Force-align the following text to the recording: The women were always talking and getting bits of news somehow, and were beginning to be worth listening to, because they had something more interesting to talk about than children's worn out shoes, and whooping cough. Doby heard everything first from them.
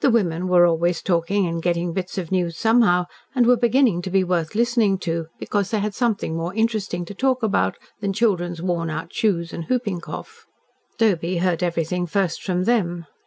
The 0.00 0.08
women 0.10 0.48
were 0.48 0.64
always 0.64 1.02
talking 1.02 1.46
and 1.46 1.62
getting 1.62 1.92
bits 1.92 2.16
of 2.16 2.32
news 2.32 2.56
somehow, 2.56 3.04
and 3.34 3.44
were 3.46 3.54
beginning 3.58 4.00
to 4.00 4.08
be 4.08 4.24
worth 4.24 4.54
listening 4.54 4.96
to, 5.00 5.26
because 5.38 5.70
they 5.70 5.80
had 5.80 5.94
something 5.94 6.34
more 6.34 6.54
interesting 6.54 7.04
to 7.04 7.14
talk 7.14 7.42
about 7.42 7.76
than 8.00 8.14
children's 8.14 8.62
worn 8.62 8.88
out 8.88 9.12
shoes, 9.12 9.52
and 9.52 9.66
whooping 9.66 10.00
cough. 10.00 10.46
Doby 10.98 11.36
heard 11.36 11.62
everything 11.62 12.06
first 12.06 12.42
from 12.42 12.64
them. 12.64 13.04